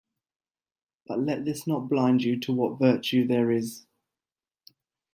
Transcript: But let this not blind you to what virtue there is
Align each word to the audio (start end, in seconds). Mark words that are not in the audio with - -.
But 1.05 1.19
let 1.19 1.45
this 1.45 1.67
not 1.67 1.87
blind 1.87 2.23
you 2.23 2.39
to 2.39 2.51
what 2.53 2.79
virtue 2.79 3.27
there 3.27 3.51
is 3.51 3.85